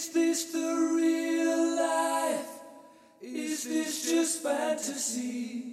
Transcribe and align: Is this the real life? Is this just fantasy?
Is 0.00 0.08
this 0.14 0.44
the 0.46 0.94
real 0.96 1.76
life? 1.76 2.48
Is 3.20 3.64
this 3.64 4.10
just 4.10 4.42
fantasy? 4.42 5.69